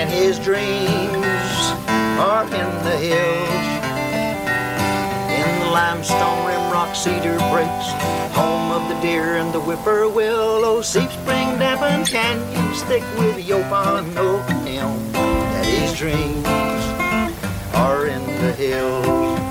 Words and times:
and 0.00 0.08
his 0.08 0.38
dreams 0.38 1.26
are 2.16 2.44
in 2.44 2.68
the 2.88 2.96
hills. 2.96 3.66
In 5.28 5.60
the 5.60 5.70
limestone 5.72 6.46
rim 6.46 6.72
rock 6.72 6.96
cedar 6.96 7.36
breaks, 7.52 7.88
home 8.32 8.72
of 8.72 8.88
the 8.88 8.98
deer 9.02 9.36
and 9.36 9.52
the 9.52 9.60
whippoorwill. 9.60 10.64
Oh, 10.64 10.80
Seep 10.80 11.10
Spring, 11.10 11.58
Dampen 11.58 12.06
Canyons, 12.06 12.82
thick 12.84 13.04
with 13.18 13.46
and 13.98 14.66
elm. 14.66 15.12
Daddy's 15.12 15.92
dreams 15.98 16.46
are 17.74 18.06
in 18.06 18.24
the 18.40 18.52
hills. 18.54 19.49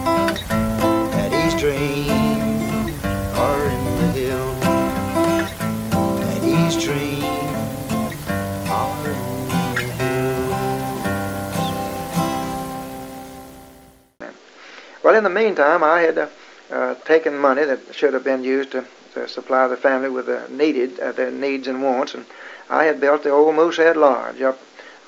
In 15.19 15.25
the 15.25 15.29
meantime, 15.29 15.83
I 15.83 15.99
had 15.99 16.17
uh, 16.17 16.27
uh, 16.71 16.95
taken 17.03 17.37
money 17.37 17.65
that 17.65 17.93
should 17.93 18.13
have 18.13 18.23
been 18.23 18.41
used 18.41 18.71
to, 18.71 18.85
to 19.15 19.27
supply 19.27 19.67
the 19.67 19.75
family 19.75 20.07
with 20.07 20.27
the 20.27 20.47
needed 20.49 20.97
uh, 20.97 21.11
their 21.11 21.29
needs 21.29 21.67
and 21.67 21.83
wants, 21.83 22.13
and 22.13 22.25
I 22.69 22.85
had 22.85 23.01
built 23.01 23.23
the 23.23 23.29
old 23.29 23.53
Moosehead 23.53 23.97
Lodge 23.97 24.41
up 24.41 24.57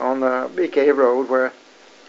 on 0.02 0.20
the 0.20 0.52
Bee 0.54 0.68
Cave 0.68 0.98
Road 0.98 1.30
where 1.30 1.54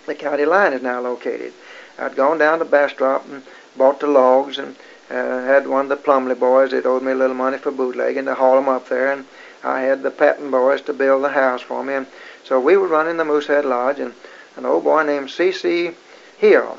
the 0.06 0.16
county 0.16 0.44
line 0.44 0.72
is 0.72 0.82
now 0.82 1.00
located. 1.00 1.52
I'd 1.96 2.16
gone 2.16 2.38
down 2.38 2.58
to 2.58 2.64
Bastrop 2.64 3.24
and 3.30 3.44
bought 3.76 4.00
the 4.00 4.08
logs 4.08 4.58
and 4.58 4.74
uh, 5.08 5.44
had 5.44 5.68
one 5.68 5.84
of 5.84 5.88
the 5.88 5.94
Plumley 5.94 6.34
boys 6.34 6.72
that 6.72 6.84
owed 6.84 7.04
me 7.04 7.12
a 7.12 7.14
little 7.14 7.36
money 7.36 7.58
for 7.58 7.70
bootlegging 7.70 8.24
to 8.24 8.34
haul 8.34 8.58
'em 8.58 8.68
up 8.68 8.88
there, 8.88 9.12
and 9.12 9.26
I 9.62 9.82
had 9.82 10.02
the 10.02 10.10
Patton 10.10 10.50
boys 10.50 10.82
to 10.82 10.92
build 10.92 11.22
the 11.22 11.28
house 11.28 11.62
for 11.62 11.84
me. 11.84 11.94
And 11.94 12.06
so 12.42 12.58
we 12.58 12.76
were 12.76 12.88
running 12.88 13.16
the 13.16 13.24
Moosehead 13.24 13.64
Lodge, 13.64 14.00
and 14.00 14.14
an 14.56 14.66
old 14.66 14.82
boy 14.82 15.04
named 15.04 15.30
C.C. 15.30 15.92
Hill, 16.38 16.78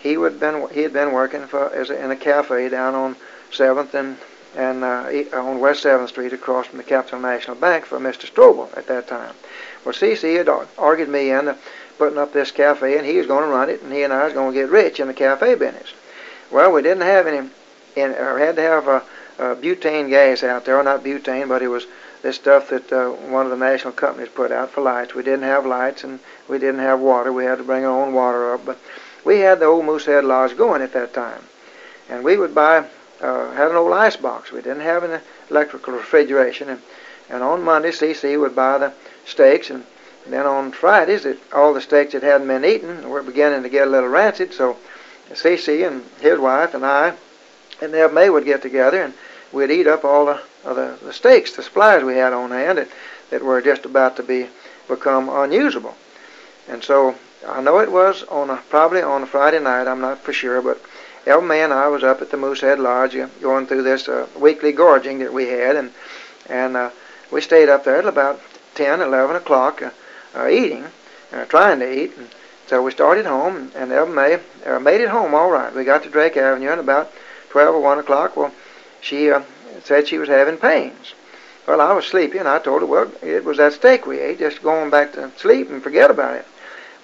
he 0.00 0.16
would 0.16 0.38
been 0.38 0.68
he 0.70 0.82
had 0.82 0.92
been 0.92 1.12
working 1.12 1.46
for 1.46 1.72
as 1.74 1.90
a, 1.90 2.02
in 2.02 2.10
a 2.10 2.16
cafe 2.16 2.68
down 2.68 2.94
on 2.94 3.16
Seventh 3.50 3.94
and 3.94 4.16
and 4.56 4.82
uh, 4.82 5.10
on 5.34 5.60
West 5.60 5.82
Seventh 5.82 6.10
Street 6.10 6.32
across 6.32 6.66
from 6.66 6.78
the 6.78 6.84
Capital 6.84 7.20
National 7.20 7.56
Bank 7.56 7.84
for 7.84 7.98
Mr. 7.98 8.30
Strobel 8.30 8.76
at 8.76 8.86
that 8.86 9.06
time. 9.06 9.34
Well, 9.84 9.94
C.C. 9.94 10.34
had 10.34 10.48
argued 10.78 11.08
me 11.08 11.30
into 11.30 11.56
putting 11.98 12.18
up 12.18 12.32
this 12.32 12.50
cafe, 12.50 12.96
and 12.96 13.06
he 13.06 13.18
was 13.18 13.26
going 13.26 13.44
to 13.44 13.50
run 13.50 13.68
it, 13.68 13.82
and 13.82 13.92
he 13.92 14.02
and 14.02 14.12
I 14.12 14.24
was 14.24 14.32
going 14.32 14.52
to 14.52 14.58
get 14.58 14.70
rich 14.70 15.00
in 15.00 15.08
the 15.08 15.14
cafe 15.14 15.54
business. 15.54 15.92
Well, 16.50 16.72
we 16.72 16.82
didn't 16.82 17.02
have 17.02 17.26
any, 17.26 17.48
in, 17.96 18.10
or 18.12 18.38
had 18.38 18.56
to 18.56 18.62
have 18.62 18.88
a, 18.88 19.02
a 19.38 19.56
butane 19.56 20.08
gas 20.08 20.42
out 20.42 20.64
there, 20.64 20.78
or 20.78 20.82
not 20.82 21.04
butane, 21.04 21.48
but 21.48 21.62
it 21.62 21.68
was 21.68 21.86
this 22.22 22.36
stuff 22.36 22.70
that 22.70 22.92
uh, 22.92 23.10
one 23.10 23.44
of 23.44 23.50
the 23.50 23.56
national 23.56 23.92
companies 23.92 24.28
put 24.28 24.50
out 24.50 24.70
for 24.70 24.80
lights. 24.80 25.14
We 25.14 25.22
didn't 25.22 25.42
have 25.42 25.66
lights, 25.66 26.04
and 26.04 26.20
we 26.48 26.58
didn't 26.58 26.80
have 26.80 27.00
water. 27.00 27.32
We 27.32 27.44
had 27.44 27.58
to 27.58 27.64
bring 27.64 27.84
our 27.84 28.06
own 28.06 28.14
water 28.14 28.54
up, 28.54 28.64
but 28.64 28.78
we 29.24 29.40
had 29.40 29.60
the 29.60 29.66
old 29.66 29.84
Moosehead 29.84 30.24
Lodge 30.24 30.56
going 30.56 30.82
at 30.82 30.92
that 30.92 31.12
time, 31.12 31.42
and 32.08 32.24
we 32.24 32.36
would 32.36 32.54
buy, 32.54 32.84
uh, 33.20 33.50
had 33.52 33.70
an 33.70 33.76
old 33.76 33.92
ice 33.92 34.16
box. 34.16 34.52
We 34.52 34.60
didn't 34.60 34.80
have 34.80 35.02
an 35.02 35.20
electrical 35.50 35.94
refrigeration, 35.94 36.68
and, 36.68 36.82
and 37.28 37.42
on 37.42 37.62
Monday, 37.62 37.90
CC 37.90 38.38
would 38.40 38.54
buy 38.56 38.78
the 38.78 38.92
steaks, 39.26 39.70
and 39.70 39.84
then 40.26 40.46
on 40.46 40.72
Fridays, 40.72 41.24
it, 41.24 41.38
all 41.52 41.74
the 41.74 41.80
steaks 41.80 42.12
that 42.12 42.22
hadn't 42.22 42.48
been 42.48 42.64
eaten 42.64 43.08
were 43.08 43.22
beginning 43.22 43.62
to 43.62 43.68
get 43.68 43.88
a 43.88 43.90
little 43.90 44.08
rancid, 44.08 44.52
so 44.52 44.76
CC 45.30 45.86
and 45.86 46.04
his 46.20 46.38
wife 46.38 46.74
and 46.74 46.84
I 46.84 47.14
and 47.80 47.92
Neb 47.92 48.12
May 48.12 48.30
would 48.30 48.44
get 48.44 48.62
together, 48.62 49.02
and 49.02 49.14
we'd 49.52 49.70
eat 49.70 49.86
up 49.86 50.04
all 50.04 50.26
the, 50.26 50.40
of 50.64 50.76
the, 50.76 50.98
the 51.04 51.12
steaks, 51.12 51.52
the 51.52 51.62
supplies 51.62 52.02
we 52.02 52.16
had 52.16 52.32
on 52.32 52.50
hand 52.50 52.78
that, 52.78 52.88
that 53.30 53.42
were 53.42 53.62
just 53.62 53.84
about 53.84 54.16
to 54.16 54.22
be 54.22 54.48
become 54.88 55.28
unusable. 55.28 55.94
And 56.66 56.82
so 56.82 57.14
I 57.46 57.60
know 57.60 57.78
it 57.78 57.92
was 57.92 58.24
on 58.24 58.50
a, 58.50 58.56
probably 58.68 59.00
on 59.00 59.22
a 59.22 59.26
Friday 59.26 59.60
night, 59.60 59.86
I'm 59.86 60.00
not 60.00 60.18
for 60.18 60.32
sure, 60.32 60.60
but 60.60 60.80
El 61.26 61.40
May 61.40 61.62
and 61.62 61.72
I 61.72 61.88
was 61.88 62.02
up 62.02 62.20
at 62.20 62.30
the 62.30 62.36
Moosehead 62.36 62.80
Lodge 62.80 63.14
uh, 63.14 63.28
going 63.40 63.66
through 63.66 63.82
this 63.82 64.08
uh, 64.08 64.26
weekly 64.38 64.72
gorging 64.72 65.20
that 65.20 65.32
we 65.32 65.46
had, 65.46 65.76
and 65.76 65.92
and 66.48 66.76
uh, 66.76 66.90
we 67.30 67.40
stayed 67.40 67.68
up 67.68 67.84
there 67.84 68.00
till 68.00 68.08
about 68.08 68.40
10, 68.74 69.00
11 69.00 69.36
o'clock 69.36 69.82
uh, 69.82 69.90
uh, 70.34 70.48
eating, 70.48 70.84
uh, 71.32 71.44
trying 71.44 71.78
to 71.80 71.92
eat. 71.92 72.16
And 72.16 72.28
so 72.66 72.82
we 72.82 72.90
started 72.90 73.26
home, 73.26 73.70
and 73.74 73.92
El 73.92 74.06
May 74.06 74.38
uh, 74.64 74.78
made 74.80 75.00
it 75.00 75.10
home 75.10 75.34
all 75.34 75.50
right. 75.50 75.74
We 75.74 75.84
got 75.84 76.02
to 76.04 76.10
Drake 76.10 76.36
Avenue, 76.36 76.70
and 76.70 76.80
about 76.80 77.12
12 77.50 77.74
or 77.74 77.80
1 77.80 77.98
o'clock, 77.98 78.36
well, 78.36 78.52
she 79.00 79.30
uh, 79.30 79.42
said 79.84 80.08
she 80.08 80.18
was 80.18 80.28
having 80.28 80.56
pains. 80.56 81.14
Well, 81.66 81.80
I 81.80 81.92
was 81.92 82.06
sleepy, 82.06 82.38
and 82.38 82.48
I 82.48 82.58
told 82.58 82.80
her, 82.80 82.86
well, 82.86 83.12
it 83.22 83.44
was 83.44 83.58
that 83.58 83.74
steak 83.74 84.06
we 84.06 84.18
ate, 84.18 84.38
just 84.38 84.62
going 84.62 84.90
back 84.90 85.12
to 85.12 85.30
sleep 85.36 85.70
and 85.70 85.82
forget 85.82 86.10
about 86.10 86.36
it. 86.36 86.46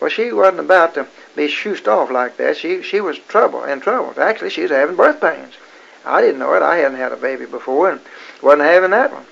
Well, 0.04 0.10
she 0.10 0.32
wasn't 0.32 0.60
about 0.60 0.92
to 0.96 1.06
be 1.34 1.48
shoosed 1.48 1.88
off 1.88 2.10
like 2.10 2.36
that. 2.36 2.58
She 2.58 2.82
she 2.82 3.00
was 3.00 3.18
trouble 3.18 3.64
in 3.64 3.80
trouble. 3.80 4.12
Actually, 4.20 4.50
she 4.50 4.60
was 4.60 4.70
having 4.70 4.96
birth 4.96 5.18
pains. 5.18 5.54
I 6.04 6.20
didn't 6.20 6.40
know 6.40 6.52
it. 6.52 6.62
I 6.62 6.76
hadn't 6.76 6.98
had 6.98 7.12
a 7.12 7.16
baby 7.16 7.46
before 7.46 7.90
and 7.90 8.02
wasn't 8.42 8.64
having 8.64 8.90
that 8.90 9.14
one. 9.14 9.24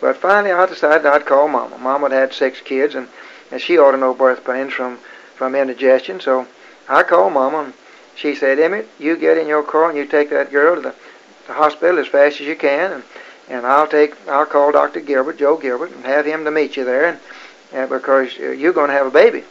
But 0.00 0.16
finally, 0.16 0.50
I 0.50 0.66
decided 0.66 1.06
I'd 1.06 1.24
call 1.24 1.46
Mama. 1.46 1.78
Mama 1.78 2.08
had 2.10 2.18
had 2.18 2.32
six 2.32 2.60
kids, 2.60 2.96
and, 2.96 3.06
and 3.52 3.60
she 3.60 3.78
ought 3.78 3.92
to 3.92 3.96
know 3.96 4.12
birth 4.12 4.44
pains 4.44 4.72
from 4.72 4.98
from 5.36 5.54
indigestion. 5.54 6.18
So 6.18 6.48
I 6.88 7.04
called 7.04 7.32
Mama, 7.34 7.58
and 7.58 7.74
she 8.16 8.34
said, 8.34 8.58
Emmett, 8.58 8.88
you 8.98 9.16
get 9.16 9.38
in 9.38 9.46
your 9.46 9.62
car 9.62 9.88
and 9.88 9.96
you 9.96 10.04
take 10.04 10.30
that 10.30 10.50
girl 10.50 10.74
to 10.74 10.80
the, 10.80 10.94
the 11.46 11.52
hospital 11.52 11.96
as 11.96 12.08
fast 12.08 12.40
as 12.40 12.48
you 12.48 12.56
can, 12.56 12.90
and 12.90 13.02
and 13.48 13.64
I'll 13.64 13.86
take 13.86 14.16
I'll 14.28 14.46
call 14.46 14.72
Dr. 14.72 14.98
Gilbert, 14.98 15.38
Joe 15.38 15.56
Gilbert, 15.56 15.92
and 15.92 16.04
have 16.06 16.26
him 16.26 16.42
to 16.44 16.50
meet 16.50 16.76
you 16.76 16.84
there, 16.84 17.04
and, 17.04 17.20
and 17.72 17.88
because 17.88 18.36
uh, 18.40 18.50
you're 18.50 18.72
going 18.72 18.88
to 18.88 18.94
have 18.94 19.06
a 19.06 19.12
baby. 19.12 19.44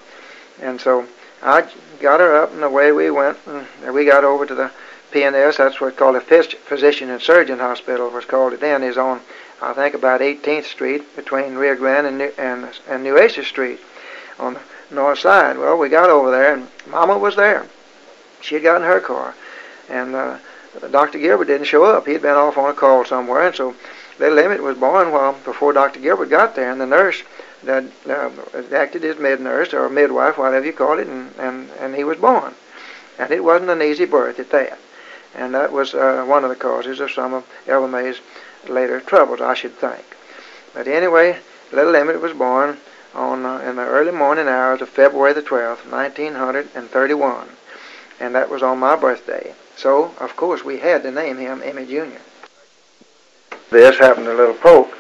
And 0.62 0.80
so 0.82 1.08
I 1.42 1.70
got 2.00 2.20
her 2.20 2.36
up, 2.36 2.52
and 2.54 2.64
away 2.64 2.92
we 2.92 3.12
went. 3.12 3.38
And 3.46 3.94
we 3.94 4.06
got 4.06 4.24
over 4.24 4.46
to 4.46 4.56
the 4.56 4.72
PNS. 5.12 5.58
That's 5.58 5.80
what's 5.80 5.98
called 5.98 6.16
a 6.16 6.22
physician 6.22 7.10
and 7.10 7.22
surgeon 7.22 7.60
hospital. 7.60 8.10
Was 8.10 8.26
called 8.26 8.54
it 8.54 8.60
then. 8.60 8.84
Is 8.84 8.98
on, 8.98 9.22
I 9.62 9.74
think, 9.74 9.96
about 9.96 10.22
18th 10.22 10.66
Street 10.66 11.16
between 11.16 11.56
Rio 11.56 11.76
Grande 11.76 12.08
and 12.08 12.18
New, 12.18 12.32
and, 12.38 12.70
and 12.88 13.04
Nueces 13.04 13.48
Street 13.48 13.80
on 14.40 14.56
the 14.56 14.60
north 14.92 15.20
side. 15.20 15.58
Well, 15.58 15.78
we 15.78 15.90
got 15.90 16.10
over 16.10 16.32
there, 16.32 16.54
and 16.54 16.68
Mama 16.88 17.18
was 17.18 17.36
there. 17.36 17.66
She 18.42 18.56
had 18.56 18.64
gotten 18.64 18.84
her 18.84 19.00
car, 19.00 19.34
and 19.90 20.16
uh, 20.16 20.38
Dr. 20.92 21.18
Gilbert 21.18 21.46
didn't 21.46 21.66
show 21.66 21.84
up. 21.86 22.06
He 22.06 22.14
had 22.14 22.22
been 22.22 22.36
off 22.36 22.58
on 22.58 22.70
a 22.70 22.74
call 22.74 23.04
somewhere, 23.04 23.48
and 23.48 23.56
so 23.56 23.76
little 24.20 24.40
Emmett 24.40 24.62
was 24.62 24.78
born 24.78 25.12
while 25.12 25.34
before 25.44 25.74
Dr. 25.74 26.00
Gilbert 26.00 26.30
got 26.30 26.56
there, 26.56 26.72
and 26.72 26.80
the 26.80 26.86
nurse 26.86 27.24
that 27.68 27.86
uh, 28.10 28.76
acted 28.76 29.06
as 29.06 29.20
mid 29.20 29.40
nurse 29.40 29.74
or 29.74 29.90
midwife, 29.90 30.38
whatever 30.38 30.66
you 30.66 30.74
call 30.74 31.00
it, 31.00 31.08
and, 31.08 31.34
and, 31.38 31.70
and 31.80 31.96
he 31.96 32.04
was 32.04 32.18
born. 32.18 32.54
And 33.20 33.32
it 33.32 33.44
wasn't 33.44 33.70
an 33.70 33.82
easy 33.82 34.06
birth 34.06 34.40
at 34.40 34.52
that. 34.52 34.80
And 35.36 35.54
that 35.54 35.72
was 35.72 35.94
uh, 35.94 36.26
one 36.26 36.44
of 36.44 36.50
the 36.50 36.56
causes 36.56 37.00
of 37.00 37.12
some 37.12 37.34
of 37.34 37.46
Ella 37.68 37.88
May's 37.88 38.20
later 38.68 39.00
troubles, 39.00 39.42
I 39.42 39.54
should 39.54 39.76
think. 39.76 40.04
But 40.74 40.88
anyway, 40.88 41.40
little 41.72 41.96
Emmett 41.96 42.22
was 42.22 42.34
born 42.34 42.78
on 43.14 43.46
uh, 43.46 43.60
in 43.60 43.76
the 43.76 43.86
early 43.86 44.12
morning 44.12 44.48
hours 44.48 44.82
of 44.82 44.90
February 44.90 45.34
the 45.34 45.42
12th, 45.42 45.90
1931. 45.90 47.48
And 48.20 48.34
that 48.34 48.50
was 48.50 48.64
on 48.64 48.80
my 48.80 48.96
birthday. 48.96 49.54
So, 49.76 50.16
of 50.20 50.36
course, 50.36 50.64
we 50.64 50.80
had 50.80 51.04
to 51.04 51.12
name 51.12 51.38
him 51.38 51.62
Emmett 51.64 51.90
Jr. 51.90 52.22
This 53.70 54.00
happened 54.00 54.26
to 54.26 54.34
little 54.34 54.56
Polk 54.56 54.97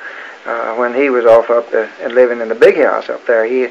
uh, 0.47 0.73
when 0.75 0.95
he 0.95 1.09
was 1.09 1.25
off 1.25 1.49
up 1.49 1.71
and 1.73 2.13
living 2.15 2.41
in 2.41 2.47
the 2.49 2.55
big 2.55 2.77
house 2.77 3.09
up 3.09 3.25
there. 3.27 3.45
He 3.45 3.65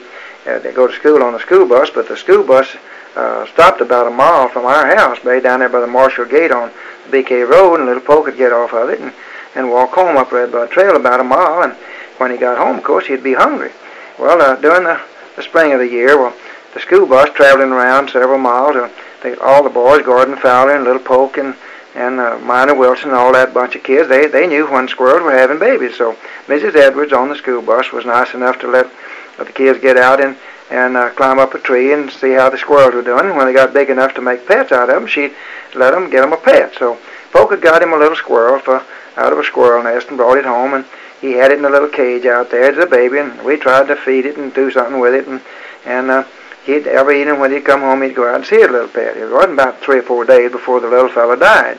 uh, 0.47 0.61
they 0.61 0.73
go 0.73 0.87
to 0.87 0.93
school 0.93 1.25
on 1.25 1.33
the 1.33 1.41
school 1.41 1.67
bus, 1.67 1.91
but 1.91 2.07
the 2.07 2.17
school 2.17 2.45
bus 2.45 2.77
uh, 3.17 3.47
stopped 3.47 3.81
about 3.81 4.07
a 4.07 4.11
mile 4.11 4.49
from 4.49 4.65
our 4.65 4.95
house, 4.95 5.23
way 5.25 5.41
down 5.41 5.59
there 5.59 5.69
by 5.69 5.81
the 5.81 5.87
Marshall 5.87 6.27
Gate 6.27 6.53
on 6.53 6.71
Bee 7.11 7.25
Cave 7.25 7.49
Road, 7.49 7.81
and 7.81 7.87
little 7.87 8.03
Polk 8.03 8.27
could 8.27 8.37
get 8.37 8.53
off 8.53 8.73
of 8.73 8.91
it 8.91 9.01
and, 9.01 9.13
and 9.57 9.71
walk 9.71 9.95
home 9.95 10.17
up 10.17 10.31
Red 10.31 10.53
Bud 10.53 10.71
Trail 10.71 10.95
about 10.95 11.19
a 11.19 11.25
mile. 11.25 11.63
And 11.63 11.73
when 12.19 12.31
he 12.31 12.37
got 12.37 12.59
home, 12.59 12.77
of 12.77 12.85
course, 12.85 13.07
he'd 13.07 13.25
be 13.25 13.35
hungry. 13.35 13.73
Well, 14.19 14.41
uh, 14.41 14.55
during 14.61 14.85
the, 14.85 15.01
the 15.35 15.43
spring 15.43 15.73
of 15.73 15.81
the 15.81 15.89
year, 15.89 16.17
well, 16.17 16.35
the 16.75 16.81
school 16.81 17.07
bus 17.07 17.31
traveling 17.31 17.73
around 17.73 18.11
several 18.11 18.39
miles, 18.39 18.77
uh, 18.77 18.91
they, 19.23 19.35
all 19.37 19.65
the 19.65 19.71
boys, 19.71 20.05
Gordon 20.05 20.37
Fowler 20.37 20.77
and 20.77 20.85
little 20.85 21.03
Polk 21.03 21.39
and 21.39 21.57
and 21.97 22.21
uh, 22.21 22.39
Minor 22.41 22.75
Wilson 22.75 23.09
and 23.09 23.19
all 23.19 23.33
that 23.33 23.55
bunch 23.55 23.75
of 23.75 23.83
kids, 23.83 24.09
they, 24.09 24.27
they 24.27 24.47
knew 24.47 24.71
when 24.71 24.87
squirrels 24.87 25.23
were 25.23 25.33
having 25.33 25.59
babies. 25.59 25.97
So 25.97 26.15
Mrs. 26.47 26.77
Edwards 26.77 27.13
on 27.13 27.31
the 27.31 27.37
school 27.37 27.63
bus 27.63 27.91
was 27.91 28.05
nice 28.05 28.35
enough 28.35 28.61
to 28.61 28.69
let, 28.69 28.91
the 29.39 29.47
kids 29.47 29.81
get 29.81 29.97
out 29.97 30.21
and, 30.21 30.37
and 30.71 30.97
uh, 30.97 31.11
climb 31.11 31.39
up 31.39 31.55
a 31.55 31.59
tree 31.59 31.95
and 31.95 32.11
see 32.11 32.33
how 32.33 32.51
the 32.51 32.59
squirrels 32.59 32.95
were 32.95 33.03
doing. 33.03 33.35
When 33.35 33.47
they 33.47 33.55
got 33.55 33.73
big 33.73 33.89
enough 33.89 34.15
to 34.15 34.21
make 34.21 34.47
pets 34.47 34.73
out 34.73 34.91
of 34.91 34.95
them, 34.95 35.07
she'd 35.07 35.35
let 35.75 35.93
them 35.93 36.11
get 36.11 36.21
them 36.21 36.35
a 36.35 36.37
pet. 36.37 36.75
So 36.79 36.99
Polk 37.33 37.51
had 37.51 37.63
got 37.63 37.83
him 37.83 37.95
a 37.95 37.99
little 37.99 38.17
squirrel 38.17 38.59
for, 38.59 38.85
out 39.17 39.33
of 39.33 39.39
a 39.39 39.45
squirrel 39.45 39.83
nest 39.83 40.09
and 40.09 40.19
brought 40.19 40.37
it 40.37 40.45
home. 40.45 40.75
And 40.75 40.85
he 41.23 41.33
had 41.33 41.51
it 41.51 41.59
in 41.59 41.65
a 41.65 41.71
little 41.71 41.89
cage 41.89 42.27
out 42.27 42.51
there 42.51 42.71
as 42.71 42.79
a 42.79 42.87
baby. 42.87 43.19
And 43.19 43.43
we 43.43 43.57
tried 43.57 43.89
to 43.89 43.97
feed 43.97 44.27
it 44.27 44.37
and 44.37 44.53
do 44.53 44.71
something 44.71 45.01
with 45.01 45.15
it. 45.15 45.27
And, 45.27 45.41
and 45.87 46.11
uh, 46.11 46.25
he'd 46.67 46.87
every 46.87 47.21
evening 47.21 47.41
when 47.41 47.53
he'd 47.53 47.65
come 47.65 47.81
home, 47.81 48.03
he'd 48.03 48.15
go 48.15 48.29
out 48.29 48.37
and 48.37 48.45
see 48.45 48.61
his 48.61 48.69
little 48.69 48.89
pet. 48.89 49.17
It 49.17 49.31
wasn't 49.31 49.55
about 49.55 49.81
three 49.81 49.99
or 50.01 50.03
four 50.03 50.25
days 50.25 50.53
before 50.53 50.81
the 50.81 50.89
little 50.89 51.09
fellow 51.09 51.37
died. 51.37 51.79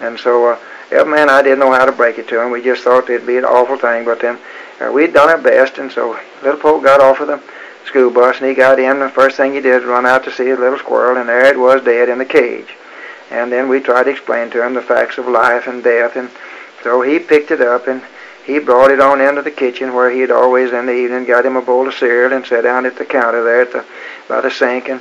And 0.00 0.18
so, 0.18 0.52
uh, 0.52 0.58
yeah, 0.90 1.04
man, 1.04 1.28
I 1.28 1.42
didn't 1.42 1.58
know 1.58 1.72
how 1.72 1.84
to 1.84 1.92
break 1.92 2.18
it 2.18 2.28
to 2.28 2.40
him. 2.40 2.50
We 2.50 2.62
just 2.62 2.84
thought 2.84 3.10
it'd 3.10 3.26
be 3.26 3.36
an 3.36 3.44
awful 3.44 3.76
thing, 3.76 4.04
but 4.04 4.20
then 4.20 4.38
uh, 4.80 4.90
we'd 4.90 5.12
done 5.12 5.28
our 5.28 5.38
best, 5.38 5.78
and 5.78 5.92
so 5.92 6.18
little 6.42 6.58
Polk 6.58 6.82
got 6.82 7.00
off 7.00 7.20
of 7.20 7.26
the 7.26 7.42
school 7.84 8.10
bus, 8.10 8.38
and 8.38 8.48
he 8.48 8.54
got 8.54 8.78
in. 8.78 9.00
The 9.00 9.08
first 9.10 9.36
thing 9.36 9.52
he 9.52 9.60
did 9.60 9.82
was 9.82 9.84
run 9.84 10.06
out 10.06 10.24
to 10.24 10.30
see 10.30 10.46
his 10.46 10.58
little 10.58 10.78
squirrel, 10.78 11.18
and 11.18 11.28
there 11.28 11.44
it 11.46 11.58
was, 11.58 11.84
dead 11.84 12.08
in 12.08 12.18
the 12.18 12.24
cage. 12.24 12.74
And 13.30 13.52
then 13.52 13.68
we 13.68 13.80
tried 13.80 14.04
to 14.04 14.10
explain 14.10 14.50
to 14.50 14.64
him 14.64 14.74
the 14.74 14.82
facts 14.82 15.18
of 15.18 15.28
life 15.28 15.66
and 15.66 15.84
death, 15.84 16.16
and 16.16 16.30
so 16.82 17.02
he 17.02 17.18
picked 17.18 17.50
it 17.50 17.60
up 17.60 17.86
and 17.86 18.02
he 18.44 18.58
brought 18.58 18.90
it 18.90 19.00
on 19.00 19.20
into 19.20 19.42
the 19.42 19.50
kitchen 19.50 19.94
where 19.94 20.10
he 20.10 20.20
had 20.20 20.30
always 20.30 20.72
in 20.72 20.86
the 20.86 20.94
evening 20.94 21.24
got 21.24 21.44
him 21.44 21.56
a 21.56 21.62
bowl 21.62 21.86
of 21.86 21.94
cereal 21.94 22.32
and 22.32 22.46
sat 22.46 22.62
down 22.62 22.86
at 22.86 22.96
the 22.96 23.04
counter 23.04 23.44
there 23.44 23.62
at 23.62 23.72
the 23.72 23.84
by 24.30 24.40
the 24.40 24.50
sink 24.50 24.88
and 24.88 25.00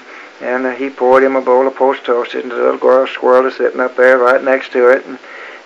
uh, 0.66 0.72
he 0.72 0.90
poured 0.90 1.24
him 1.24 1.36
a 1.36 1.42
bowl 1.42 1.68
of 1.68 1.76
Post 1.76 2.04
Toasties 2.04 2.44
and 2.44 2.52
the 2.52 2.56
little 2.56 2.78
girl 2.78 3.08
squirrel 3.08 3.44
was 3.44 3.56
sitting 3.56 3.80
up 3.80 3.96
there 3.96 4.18
right 4.18 4.44
next 4.44 4.72
to 4.74 4.90
it 4.90 5.06
and 5.06 5.18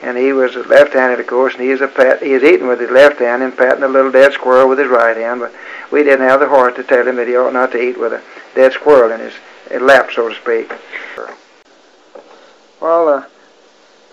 and 0.03 0.17
he 0.17 0.33
was 0.33 0.53
left-handed 0.67 1.19
of 1.19 1.27
course 1.27 1.53
and 1.53 1.63
he 1.63 1.69
was 1.69 1.81
a 1.81 1.87
pat 1.87 2.21
he 2.21 2.33
was 2.33 2.43
eating 2.43 2.67
with 2.67 2.79
his 2.79 2.91
left 2.91 3.19
hand 3.19 3.41
and 3.41 3.57
patting 3.57 3.81
the 3.81 3.87
little 3.87 4.11
dead 4.11 4.33
squirrel 4.33 4.69
with 4.69 4.77
his 4.77 4.89
right 4.89 5.17
hand 5.17 5.39
but 5.39 5.53
we 5.91 6.03
didn't 6.03 6.27
have 6.27 6.39
the 6.41 6.47
heart 6.47 6.75
to 6.75 6.83
tell 6.83 7.07
him 7.07 7.15
that 7.15 7.27
he 7.27 7.35
ought 7.35 7.53
not 7.53 7.71
to 7.71 7.81
eat 7.81 7.97
with 7.99 8.13
a 8.13 8.21
dead 8.53 8.73
squirrel 8.73 9.11
in 9.11 9.19
his 9.19 9.33
lap 9.81 10.09
so 10.13 10.29
to 10.29 10.35
speak 10.35 10.71
well 12.81 13.07
uh 13.07 13.25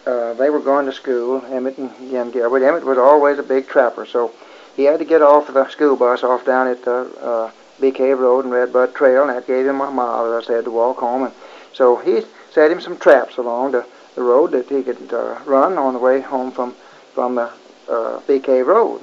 uh, 0.06 0.32
they 0.34 0.48
were 0.48 0.60
going 0.60 0.86
to 0.86 0.92
school, 0.92 1.44
Emmett 1.50 1.76
and 1.76 1.90
again 2.08 2.30
Gilbert. 2.30 2.62
Emmett 2.62 2.84
was 2.84 2.98
always 2.98 3.38
a 3.38 3.42
big 3.42 3.68
trapper, 3.68 4.06
so 4.06 4.32
he 4.74 4.84
had 4.84 4.98
to 4.98 5.04
get 5.04 5.22
off 5.22 5.52
the 5.52 5.68
school 5.68 5.94
bus 5.94 6.22
off 6.22 6.44
down 6.44 6.66
at 6.66 6.82
the 6.84 7.00
uh, 7.20 7.50
Bee 7.80 7.90
Cave 7.90 8.18
Road 8.18 8.44
and 8.44 8.52
Redbud 8.52 8.94
Trail, 8.94 9.22
and 9.22 9.30
that 9.30 9.46
gave 9.46 9.66
him 9.66 9.80
a 9.80 9.90
mile, 9.90 10.32
as 10.32 10.44
I 10.44 10.46
said, 10.46 10.64
to 10.64 10.70
walk 10.70 10.98
home. 10.98 11.24
And 11.24 11.34
so 11.72 11.96
he 11.96 12.22
set 12.52 12.70
him 12.70 12.80
some 12.80 12.98
traps 12.98 13.36
along 13.36 13.72
the, 13.72 13.86
the 14.14 14.22
road 14.22 14.52
that 14.52 14.68
he 14.68 14.82
could 14.82 15.12
uh, 15.12 15.38
run 15.46 15.78
on 15.78 15.94
the 15.94 16.00
way 16.00 16.20
home 16.20 16.50
from 16.50 16.74
from 17.14 17.34
the 17.34 17.50
uh, 17.88 18.20
Bee 18.26 18.38
Cave 18.38 18.66
Road. 18.66 19.02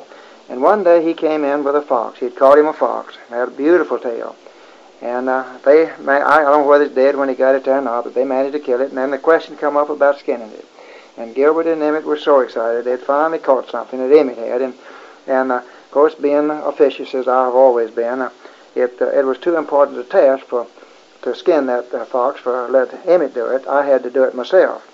And 0.50 0.62
one 0.62 0.84
day 0.84 1.04
he 1.04 1.14
came 1.14 1.44
in 1.44 1.64
with 1.64 1.76
a 1.76 1.82
fox. 1.82 2.20
He'd 2.20 2.38
caught 2.38 2.58
him 2.58 2.68
a 2.68 2.74
fox. 2.74 3.18
Had 3.30 3.50
a 3.50 3.52
beautiful 3.52 4.00
tail. 4.00 4.36
And 5.02 5.30
uh, 5.30 5.58
they, 5.64 5.90
I 5.90 6.42
don't 6.42 6.64
know 6.64 6.68
whether 6.68 6.86
it's 6.86 6.96
dead 6.96 7.18
when 7.18 7.30
he 7.30 7.36
got 7.36 7.56
it 7.56 7.66
there 7.66 7.78
or 7.80 7.82
not, 7.82 8.06
but 8.06 8.16
they 8.16 8.24
managed 8.24 8.54
to 8.54 8.60
kill 8.60 8.82
it. 8.82 8.90
And 8.90 8.98
then 8.98 9.12
the 9.12 9.18
question 9.18 9.58
come 9.58 9.78
up 9.78 9.90
about 9.90 10.20
skinning 10.20 10.52
it. 10.52 10.66
And 11.18 11.36
Gilbert 11.36 11.68
and 11.68 11.82
Emmett 11.82 12.06
were 12.06 12.18
so 12.18 12.40
excited 12.40 12.86
they'd 12.86 13.00
finally 13.00 13.40
caught 13.40 13.70
something 13.70 14.00
that 14.00 14.16
Emmett 14.16 14.38
had, 14.38 14.62
and 14.62 14.76
and 15.26 15.52
uh, 15.52 15.58
of 15.58 15.92
course, 15.92 16.16
being 16.16 16.50
officious 16.50 17.14
as 17.16 17.28
I've 17.28 17.56
always 17.56 17.92
been, 17.92 18.22
uh, 18.22 18.30
it 18.78 19.02
uh, 19.02 19.10
it 19.10 19.26
was 19.26 19.38
too 19.38 19.58
important 19.58 20.00
a 20.00 20.04
task 20.04 20.46
for 20.46 20.68
to 21.24 21.36
skin 21.36 21.66
that 21.66 21.94
uh, 21.94 22.06
fox 22.06 22.40
for 22.40 22.68
let 22.70 23.06
Emmett 23.08 23.34
do 23.34 23.48
it. 23.48 23.68
I 23.68 23.86
had 23.86 24.04
to 24.04 24.10
do 24.10 24.24
it 24.24 24.36
myself, 24.36 24.88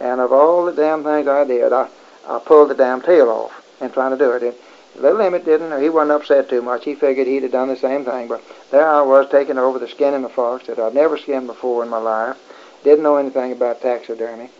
and 0.00 0.20
of 0.20 0.32
all 0.32 0.64
the 0.64 0.72
damn 0.72 1.02
things 1.02 1.26
I 1.26 1.44
did, 1.44 1.72
I 1.72 1.88
I 2.26 2.38
pulled 2.38 2.70
the 2.70 2.74
damn 2.74 3.00
tail 3.00 3.28
off 3.28 3.62
in 3.80 3.90
trying 3.90 4.16
to 4.16 4.18
do 4.18 4.30
it. 4.32 4.42
And 4.42 4.54
little 5.02 5.20
Emmett 5.20 5.44
didn't. 5.44 5.82
He 5.82 5.88
wasn't 5.88 6.12
upset 6.12 6.48
too 6.48 6.62
much. 6.62 6.84
He 6.84 6.94
figured 6.94 7.26
he'd 7.26 7.42
have 7.42 7.52
done 7.52 7.68
the 7.68 7.76
same 7.76 8.04
thing. 8.04 8.28
But 8.28 8.42
there 8.70 8.88
I 8.88 9.02
was 9.02 9.28
taking 9.30 9.58
over 9.58 9.78
the 9.78 9.88
skinning 9.88 10.22
the 10.22 10.28
fox 10.28 10.66
that 10.66 10.78
I'd 10.78 10.94
never 10.94 11.16
skinned 11.16 11.46
before 11.46 11.82
in 11.82 11.88
my 11.88 11.98
life. 11.98 12.36
Didn't 12.84 13.02
know 13.02 13.16
anything 13.16 13.52
about 13.52 13.80
taxidermy. 13.80 14.50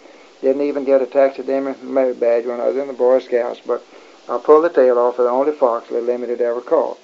Didn't 0.40 0.62
even 0.62 0.84
get 0.84 1.02
a 1.02 1.06
taxidermy 1.06 1.74
badge 2.14 2.46
when 2.46 2.60
I 2.60 2.69
was 2.69 2.76
in 2.76 2.88
the 2.88 2.92
Boy 2.92 3.20
Scouts, 3.20 3.60
but 3.64 3.84
I 4.28 4.38
pulled 4.38 4.64
the 4.64 4.70
tail 4.70 4.98
off 4.98 5.19
of 5.19 5.24
the 5.24 5.30
only 5.30 5.52
fox 5.52 5.90
Little 5.90 6.10
Emmett 6.10 6.30
had 6.30 6.40
ever 6.40 6.60
caught. 6.60 6.98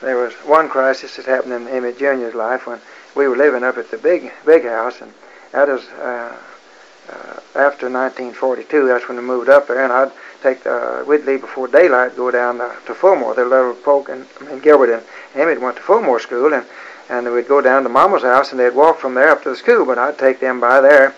There 0.00 0.16
was 0.16 0.34
one 0.44 0.68
crisis 0.68 1.16
that 1.16 1.26
happened 1.26 1.54
in 1.54 1.68
Emmett 1.68 1.98
Jr.'s 1.98 2.34
life 2.34 2.66
when 2.66 2.80
we 3.14 3.28
were 3.28 3.36
living 3.36 3.64
up 3.64 3.78
at 3.78 3.90
the 3.90 3.98
big 3.98 4.30
big 4.44 4.64
house, 4.64 5.00
and 5.00 5.12
that 5.52 5.68
was 5.68 5.84
uh, 5.88 6.36
uh, 7.08 7.40
after 7.54 7.88
1942. 7.88 8.86
That's 8.86 9.08
when 9.08 9.16
we 9.16 9.22
moved 9.22 9.48
up 9.48 9.68
there, 9.68 9.82
and 9.82 9.92
I'd 9.92 10.12
take 10.42 10.64
the, 10.64 11.04
we'd 11.06 11.24
leave 11.24 11.40
before 11.40 11.68
daylight, 11.68 12.16
go 12.16 12.30
down 12.30 12.58
to, 12.58 12.74
to 12.86 12.94
Fulmore. 12.94 13.34
The 13.34 13.44
little 13.44 13.74
Polk 13.74 14.10
and, 14.10 14.26
and 14.50 14.62
Gilbert 14.62 14.92
and 14.92 15.02
Emmett 15.34 15.60
went 15.60 15.76
to 15.76 15.82
Fulmore 15.82 16.20
School, 16.20 16.52
and 16.52 16.66
and 17.08 17.32
we'd 17.32 17.48
go 17.48 17.60
down 17.60 17.84
to 17.84 17.88
Mama's 17.88 18.22
house, 18.22 18.50
and 18.50 18.60
they'd 18.60 18.74
walk 18.74 18.98
from 18.98 19.14
there 19.14 19.30
up 19.30 19.42
to 19.44 19.50
the 19.50 19.56
school. 19.56 19.86
But 19.86 19.98
I'd 19.98 20.18
take 20.18 20.40
them 20.40 20.60
by 20.60 20.80
there, 20.80 21.14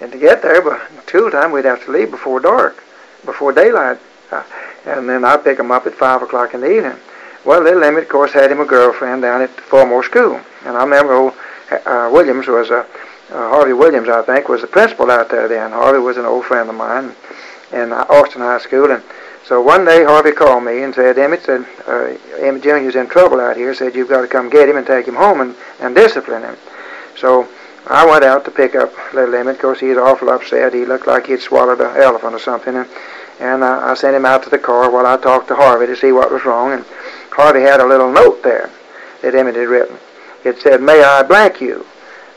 and 0.00 0.12
to 0.12 0.18
get 0.18 0.42
there, 0.42 0.62
but 0.62 0.80
school 1.06 1.30
time, 1.30 1.52
we'd 1.52 1.64
have 1.64 1.84
to 1.86 1.90
leave 1.90 2.10
before 2.10 2.38
dark, 2.38 2.82
before 3.24 3.52
daylight. 3.52 3.98
Uh, 4.30 4.42
and 4.84 5.08
then 5.08 5.24
I'd 5.24 5.42
pick 5.42 5.58
him 5.58 5.70
up 5.70 5.86
at 5.86 5.94
5 5.94 6.22
o'clock 6.22 6.54
in 6.54 6.60
the 6.60 6.70
evening. 6.70 6.98
Well, 7.46 7.62
little 7.62 7.84
Emmett, 7.84 8.02
of 8.02 8.08
course, 8.08 8.32
had 8.32 8.50
him 8.50 8.58
a 8.58 8.64
girlfriend 8.64 9.22
down 9.22 9.40
at 9.40 9.56
Fulmore 9.56 10.02
School. 10.02 10.40
And 10.64 10.76
I 10.76 10.82
remember 10.82 11.14
old 11.14 11.34
uh, 11.70 12.10
Williams 12.12 12.48
was, 12.48 12.70
a, 12.70 12.80
uh, 12.80 12.84
Harvey 13.30 13.72
Williams, 13.72 14.08
I 14.08 14.22
think, 14.22 14.48
was 14.48 14.62
the 14.62 14.66
principal 14.66 15.12
out 15.12 15.30
there 15.30 15.46
then. 15.46 15.70
Harvey 15.70 16.00
was 16.00 16.16
an 16.16 16.24
old 16.24 16.44
friend 16.44 16.68
of 16.68 16.74
mine 16.74 17.14
in 17.72 17.92
uh, 17.92 18.04
Austin 18.10 18.40
High 18.40 18.58
School. 18.58 18.90
And 18.90 19.00
so 19.44 19.60
one 19.60 19.84
day 19.84 20.02
Harvey 20.02 20.32
called 20.32 20.64
me 20.64 20.82
and 20.82 20.92
said, 20.92 21.18
Emmett 21.18 21.44
said, 21.44 21.64
uh, 21.86 22.16
Emmett 22.38 22.64
Jr.'s 22.64 22.96
in 22.96 23.08
trouble 23.08 23.38
out 23.38 23.56
here. 23.56 23.72
Said, 23.74 23.94
you've 23.94 24.08
got 24.08 24.22
to 24.22 24.28
come 24.28 24.50
get 24.50 24.68
him 24.68 24.76
and 24.76 24.86
take 24.86 25.06
him 25.06 25.14
home 25.14 25.40
and, 25.40 25.54
and 25.78 25.94
discipline 25.94 26.42
him. 26.42 26.56
So 27.16 27.48
I 27.86 28.04
went 28.04 28.24
out 28.24 28.44
to 28.46 28.50
pick 28.50 28.74
up 28.74 28.92
little 29.14 29.36
Emmett 29.36 29.58
because 29.58 29.78
he 29.78 29.90
was 29.90 29.98
awful 29.98 30.30
upset. 30.30 30.74
He 30.74 30.84
looked 30.84 31.06
like 31.06 31.28
he'd 31.28 31.40
swallowed 31.40 31.80
an 31.80 31.96
elephant 31.96 32.34
or 32.34 32.40
something. 32.40 32.74
And, 32.74 32.88
and 33.38 33.62
uh, 33.62 33.82
I 33.84 33.94
sent 33.94 34.16
him 34.16 34.26
out 34.26 34.42
to 34.42 34.50
the 34.50 34.58
car 34.58 34.90
while 34.90 35.06
I 35.06 35.16
talked 35.16 35.46
to 35.48 35.54
Harvey 35.54 35.86
to 35.86 35.94
see 35.94 36.10
what 36.10 36.32
was 36.32 36.44
wrong. 36.44 36.72
And 36.72 36.84
Harvey 37.36 37.60
had 37.60 37.80
a 37.80 37.86
little 37.86 38.10
note 38.10 38.42
there 38.42 38.70
that 39.20 39.34
Emmett 39.34 39.56
had 39.56 39.68
written. 39.68 39.98
It 40.42 40.58
said, 40.60 40.80
May 40.80 41.02
I 41.02 41.22
blank 41.22 41.60
you? 41.60 41.84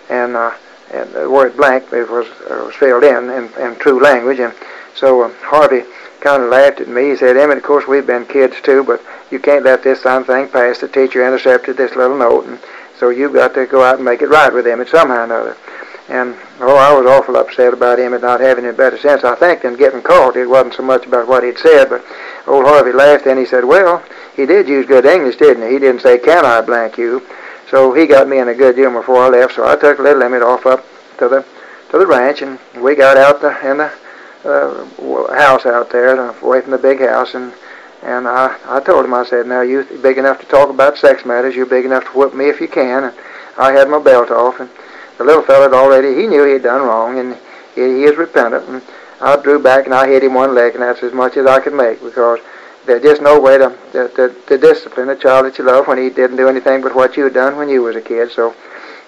And, 0.10 0.36
uh, 0.36 0.52
and 0.92 1.10
the 1.14 1.30
word 1.30 1.56
blank 1.56 1.86
it 1.94 2.10
was, 2.10 2.28
uh, 2.50 2.66
was 2.66 2.76
filled 2.76 3.04
in, 3.04 3.30
in 3.30 3.50
in 3.60 3.80
true 3.80 4.02
language. 4.02 4.40
And 4.40 4.54
so 4.96 5.22
uh, 5.22 5.32
Harvey 5.42 5.84
kind 6.20 6.44
of 6.44 6.50
laughed 6.50 6.82
at 6.82 6.90
me. 6.90 7.12
He 7.12 7.16
said, 7.16 7.38
Emmett, 7.38 7.58
of 7.58 7.64
course 7.64 7.88
we've 7.88 8.06
been 8.06 8.26
kids 8.26 8.58
too, 8.62 8.84
but 8.84 9.02
you 9.32 9.40
can't 9.40 9.64
let 9.64 9.84
this 9.84 10.04
same 10.04 10.26
thing 10.26 10.50
pass. 10.50 10.80
The 10.80 10.90
teacher 10.90 11.26
intercepted 11.26 11.78
this 11.78 11.96
little 11.96 12.18
note. 12.18 12.46
And, 12.46 12.60
so 13.00 13.08
you've 13.08 13.34
got 13.34 13.54
to 13.54 13.66
go 13.66 13.82
out 13.82 13.96
and 13.96 14.04
make 14.04 14.22
it 14.22 14.28
right 14.28 14.54
with 14.54 14.68
Emmett 14.68 14.90
somehow 14.90 15.22
or 15.22 15.24
another. 15.24 15.58
And 16.10 16.36
oh, 16.60 16.76
I 16.76 16.92
was 16.92 17.06
awful 17.06 17.38
upset 17.38 17.72
about 17.72 18.00
Emmett 18.00 18.24
not 18.24 18.42
having 18.42 18.66
any 18.66 18.76
better 18.76 18.98
sense. 18.98 19.24
I 19.24 19.36
think 19.36 19.62
than 19.62 19.78
getting 19.78 20.02
caught. 20.02 20.36
It 20.36 20.48
wasn't 20.48 20.74
so 20.74 20.84
much 20.84 21.06
about 21.06 21.28
what 21.28 21.44
he'd 21.44 21.58
said, 21.58 21.90
but 21.90 22.04
old 22.46 22.66
Harvey 22.66 22.92
laughed 22.92 23.28
and 23.28 23.40
he 23.40 23.46
said, 23.46 23.64
"Well, 23.64 24.04
he 24.40 24.46
did 24.46 24.70
use 24.70 24.86
good 24.86 25.06
English, 25.06 25.36
didn't 25.36 25.68
he? 25.68 25.74
He 25.74 25.80
didn't 25.80 26.02
say, 26.02 26.18
"Can 26.18 26.46
I 26.46 26.62
blank 26.62 26.98
you?" 26.98 27.22
So 27.70 27.94
he 27.94 28.08
got 28.08 28.28
me 28.28 28.40
in 28.40 28.48
a 28.48 28.54
good 28.54 28.76
humor 28.76 29.02
before 29.02 29.24
I 29.24 29.28
left. 29.28 29.56
So 29.56 29.68
I 29.68 29.76
took 29.76 30.00
little 30.00 30.24
Emmett 30.24 30.42
off 30.42 30.66
up 30.66 30.84
to 31.18 31.28
the 31.28 31.46
to 31.92 31.98
the 31.98 32.08
ranch, 32.08 32.42
and 32.42 32.58
we 32.82 32.96
got 32.96 33.18
out 33.18 33.42
the, 33.42 33.50
in 33.70 33.78
the 33.78 33.92
uh, 34.46 35.34
house 35.36 35.66
out 35.66 35.90
there, 35.92 36.30
away 36.42 36.62
from 36.62 36.72
the 36.72 36.78
big 36.78 37.00
house, 37.02 37.34
and 37.34 37.54
and 38.02 38.28
I, 38.28 38.56
I 38.66 38.80
told 38.80 39.04
him, 39.04 39.14
I 39.14 39.26
said, 39.26 39.46
now 39.46 39.62
you 39.62 39.84
big 40.02 40.18
enough 40.18 40.40
to 40.40 40.46
talk 40.46 40.70
about 40.70 40.98
sex 40.98 41.26
matters. 41.26 41.56
You're 41.56 41.66
big 41.66 41.84
enough 41.84 42.06
to 42.06 42.18
whip 42.18 42.34
me 42.34 42.48
if 42.48 42.62
you 42.62 42.68
can. 42.70 43.04
And 43.04 43.14
I 43.58 43.74
had 43.74 43.90
my 43.90 44.00
belt 44.00 44.32
off, 44.32 44.62
and 44.62 44.70
the 45.18 45.26
little 45.26 45.44
fellow 45.44 45.64
had 45.64 45.74
already, 45.74 46.16
he 46.16 46.28
knew 46.28 46.46
he 46.46 46.54
had 46.54 46.64
done 46.64 46.82
wrong, 46.84 47.20
and 47.20 47.38
he, 47.76 47.82
he 47.82 48.04
is 48.06 48.16
repentant. 48.16 48.70
And 48.70 48.82
I 49.20 49.36
drew 49.36 49.62
back 49.62 49.84
and 49.84 49.94
I 49.94 50.08
hit 50.08 50.24
him 50.24 50.34
one 50.34 50.56
leg, 50.56 50.76
and 50.76 50.84
that's 50.84 51.04
as 51.04 51.12
much 51.12 51.36
as 51.36 51.46
I 51.46 51.60
could 51.60 51.74
make 51.74 52.02
because 52.02 52.40
there's 52.86 53.04
just 53.04 53.22
no 53.22 53.40
way 53.40 53.58
to, 53.58 53.76
to, 53.92 54.36
to, 54.48 54.58
discipline 54.58 55.10
a 55.10 55.16
child 55.16 55.46
that 55.46 55.58
you 55.58 55.66
love 55.66 55.88
when 55.88 55.98
he 55.98 56.10
didn't 56.10 56.38
do 56.38 56.48
anything 56.48 56.82
but 56.82 56.96
what 56.96 57.18
you 57.18 57.24
had 57.26 57.34
done 57.34 57.56
when 57.58 57.70
you 57.70 57.82
was 57.82 57.96
a 57.96 58.02
kid. 58.02 58.32
So 58.32 58.56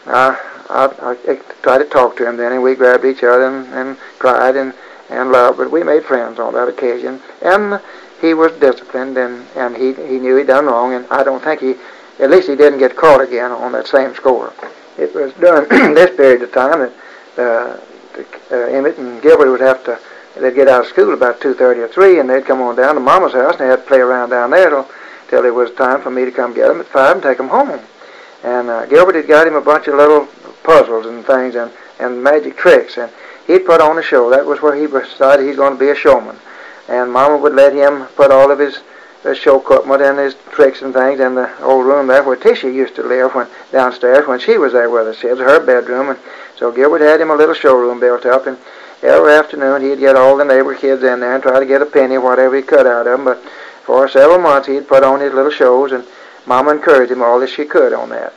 I, 0.06 0.38
I, 0.70 1.18
I 1.28 1.36
tried 1.62 1.80
to 1.80 1.86
talk 1.86 2.18
to 2.18 2.28
him 2.28 2.38
then, 2.38 2.54
and 2.54 2.64
we 2.64 2.76
grabbed 2.76 3.06
each 3.06 3.24
other 3.24 3.48
and, 3.48 3.68
and 3.74 3.98
cried 4.20 4.56
and, 4.56 4.74
and 5.10 5.32
loved, 5.32 5.58
but 5.58 5.72
we 5.72 5.84
made 5.84 6.06
friends 6.06 6.40
on 6.40 6.54
that 6.54 6.68
occasion. 6.68 7.22
And 7.42 7.82
he 8.22 8.34
was 8.34 8.52
disciplined 8.54 9.18
and, 9.18 9.46
and 9.56 9.76
he, 9.76 9.94
he 9.94 10.20
knew 10.20 10.38
he'd 10.38 10.48
done 10.48 10.66
wrong, 10.68 10.94
and 10.94 11.06
I 11.10 11.24
don't 11.24 11.44
think 11.44 11.62
he, 11.62 11.76
at 12.20 12.30
least 12.30 12.48
he 12.48 12.56
didn't 12.56 12.80
get 12.80 12.96
caught 12.96 13.22
again 13.22 13.52
on 13.52 13.72
that 13.72 13.88
same 13.88 14.14
score. 14.16 14.54
It 14.98 15.14
was 15.16 15.34
during 15.34 15.68
this 15.96 16.16
period 16.16 16.44
of 16.44 16.52
time 16.52 16.80
that 16.80 16.94
uh, 17.38 17.80
uh, 18.52 18.56
Emmett 18.56 18.98
and 18.98 19.22
Gilbert 19.22 19.50
would 19.50 19.62
have 19.62 19.84
to, 19.86 20.00
they'd 20.40 20.56
get 20.56 20.68
out 20.68 20.82
of 20.82 20.88
school 20.88 21.14
about 21.14 21.40
2.30 21.40 21.78
or 21.78 21.88
3, 21.88 22.20
and 22.20 22.30
they'd 22.30 22.46
come 22.46 22.62
on 22.62 22.76
down 22.76 22.96
to 22.96 23.02
Mama's 23.02 23.34
house, 23.34 23.54
and 23.54 23.62
they 23.62 23.68
had 23.68 23.78
to 23.78 23.88
play 23.88 24.00
around 24.00 24.30
down 24.30 24.52
there 24.52 24.70
till, 24.70 24.90
till 25.30 25.46
it 25.46 25.54
was 25.54 25.72
time 25.72 26.02
for 26.02 26.12
me 26.12 26.26
to 26.26 26.32
come 26.32 26.54
get 26.54 26.68
them 26.68 26.80
at 26.80 26.88
5 26.88 27.16
and 27.16 27.24
take 27.24 27.38
them 27.38 27.50
home. 27.50 27.80
And 28.44 28.70
uh, 28.70 28.86
Gilbert 28.86 29.16
had 29.16 29.28
got 29.28 29.48
him 29.48 29.56
a 29.56 29.62
bunch 29.62 29.88
of 29.88 29.96
little 29.96 30.28
puzzles 30.64 31.06
and 31.06 31.26
things 31.26 31.56
and, 31.56 31.72
and 32.00 32.24
magic 32.24 32.58
tricks, 32.58 32.98
and 32.98 33.12
he'd 33.48 33.66
put 33.66 33.82
on 33.82 33.98
a 33.98 34.04
show. 34.04 34.30
That 34.30 34.46
was 34.46 34.62
where 34.62 34.76
he 34.76 34.88
decided 34.88 35.46
he's 35.46 35.58
going 35.58 35.74
to 35.74 35.80
be 35.80 35.90
a 35.90 35.96
showman 35.96 36.38
and 36.92 37.12
Mama 37.12 37.38
would 37.38 37.54
let 37.54 37.74
him 37.74 38.06
put 38.18 38.32
all 38.32 38.52
of 38.52 38.60
his 38.60 38.80
uh, 39.24 39.34
show 39.34 39.60
equipment 39.60 40.02
and 40.02 40.20
his 40.20 40.36
tricks 40.52 40.82
and 40.82 40.94
things 40.94 41.20
in 41.20 41.36
the 41.36 41.64
old 41.64 41.86
room 41.86 42.08
there 42.08 42.24
where 42.24 42.36
Tisha 42.36 42.72
used 42.72 42.96
to 42.96 43.04
live 43.04 43.34
when 43.34 43.48
downstairs 43.72 44.28
when 44.28 44.40
she 44.40 44.58
was 44.58 44.74
there 44.74 44.90
with 44.90 45.08
us. 45.08 45.24
It 45.24 45.32
was 45.32 45.40
her 45.40 45.66
bedroom, 45.66 46.10
and 46.10 46.20
so 46.58 46.72
Gilbert 46.72 47.02
had 47.02 47.22
him 47.22 47.30
a 47.30 47.36
little 47.36 47.56
showroom 47.56 48.00
built 48.00 48.26
up, 48.26 48.46
and 48.46 48.58
every 49.04 49.34
afternoon 49.34 49.82
he'd 49.82 50.00
get 50.00 50.16
all 50.16 50.38
the 50.38 50.46
neighbor 50.46 50.76
kids 50.76 51.04
in 51.04 51.20
there 51.20 51.34
and 51.36 51.44
try 51.44 51.60
to 51.60 51.66
get 51.66 51.82
a 51.82 51.86
penny, 51.86 52.18
whatever 52.18 52.56
he 52.56 52.62
could 52.62 52.88
out 52.88 53.08
of 53.08 53.18
them. 53.18 53.26
But 53.26 53.44
for 53.84 54.08
several 54.08 54.40
months 54.40 54.68
he'd 54.68 54.88
put 54.88 55.04
on 55.04 55.20
his 55.20 55.34
little 55.34 55.52
shows, 55.52 55.92
and 55.92 56.06
Mama 56.46 56.72
encouraged 56.72 57.12
him 57.12 57.22
all 57.22 57.40
that 57.40 57.50
she 57.50 57.66
could 57.66 57.94
on 57.94 58.10
that. 58.10 58.34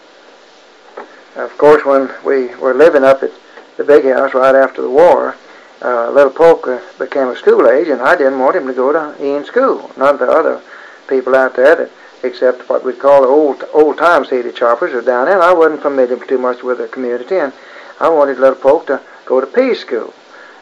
Of 1.37 1.57
course, 1.59 1.85
when 1.85 2.11
we 2.25 2.55
were 2.57 2.75
living 2.75 3.05
up 3.05 3.23
at 3.23 3.33
the 3.77 3.85
big 3.85 4.05
house 4.05 4.35
right 4.35 4.55
after 4.55 4.83
the 4.83 4.91
war, 4.91 5.37
uh, 5.83 6.11
little 6.11 6.33
Polk 6.33 6.67
became 6.99 7.29
a 7.29 7.37
school 7.37 7.69
age, 7.69 7.89
and 7.89 8.01
I 8.01 8.17
didn't 8.17 8.39
want 8.39 8.57
him 8.57 8.67
to 8.67 8.73
go 8.73 8.93
to 8.93 9.23
Eanes 9.23 9.47
School. 9.47 9.91
None 9.97 10.15
of 10.15 10.21
the 10.21 10.31
other 10.31 10.63
people 11.09 11.35
out 11.35 11.57
there 11.57 11.77
that 11.77 11.91
except 12.25 12.69
what 12.69 12.85
we'd 12.85 12.99
call 12.99 13.23
the 13.23 13.29
old 13.29 13.65
old 13.73 13.99
time 13.99 14.25
cedar 14.25 14.51
choppers 14.51 14.95
are 14.95 15.03
down 15.03 15.27
there. 15.27 15.35
And 15.35 15.43
I 15.43 15.53
wasn't 15.53 15.83
familiar 15.83 16.17
too 16.17 16.39
much 16.39 16.63
with 16.63 16.79
the 16.79 16.89
community, 16.89 17.37
and 17.37 17.53
I 18.01 18.09
wanted 18.09 18.39
little 18.39 18.59
Polk 18.59 18.87
to 18.87 19.01
go 19.27 19.41
to 19.41 19.47
Pease 19.47 19.81
school, 19.81 20.15